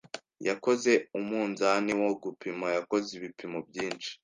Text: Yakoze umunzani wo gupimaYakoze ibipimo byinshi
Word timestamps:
Yakoze 0.47 0.91
umunzani 1.19 1.91
wo 2.01 2.09
gupimaYakoze 2.23 3.09
ibipimo 3.17 3.57
byinshi 3.67 4.11